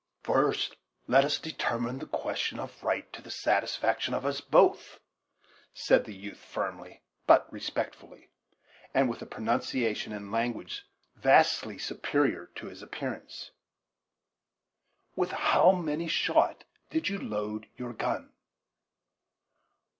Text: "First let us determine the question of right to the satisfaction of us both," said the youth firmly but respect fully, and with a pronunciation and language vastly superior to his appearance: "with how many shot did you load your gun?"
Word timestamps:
"First 0.23 0.77
let 1.05 1.23
us 1.23 1.37
determine 1.37 1.99
the 1.99 2.07
question 2.07 2.57
of 2.59 2.81
right 2.83 3.13
to 3.13 3.21
the 3.21 3.29
satisfaction 3.29 4.15
of 4.15 4.25
us 4.25 4.41
both," 4.41 4.99
said 5.75 6.05
the 6.05 6.15
youth 6.15 6.39
firmly 6.39 7.03
but 7.27 7.45
respect 7.53 7.93
fully, 7.93 8.31
and 8.95 9.07
with 9.07 9.21
a 9.21 9.27
pronunciation 9.27 10.11
and 10.11 10.31
language 10.31 10.87
vastly 11.17 11.77
superior 11.77 12.47
to 12.55 12.65
his 12.65 12.81
appearance: 12.81 13.51
"with 15.15 15.29
how 15.29 15.71
many 15.71 16.07
shot 16.07 16.63
did 16.89 17.07
you 17.07 17.19
load 17.19 17.67
your 17.77 17.93
gun?" 17.93 18.33